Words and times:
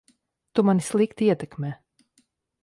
Tu 0.59 0.63
mani 0.69 0.85
slikti 0.87 1.27
ietekmē. 1.29 1.71